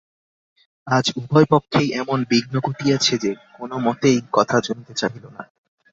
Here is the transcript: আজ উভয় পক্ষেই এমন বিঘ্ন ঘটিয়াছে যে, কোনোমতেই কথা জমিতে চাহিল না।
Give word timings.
আজ 0.87 1.05
উভয় 1.17 1.47
পক্ষেই 1.49 1.87
এমন 1.93 2.19
বিঘ্ন 2.29 2.53
ঘটিয়াছে 2.59 3.13
যে, 3.17 3.31
কোনোমতেই 3.53 4.17
কথা 4.31 4.57
জমিতে 4.59 4.93
চাহিল 4.93 5.25
না। 5.27 5.43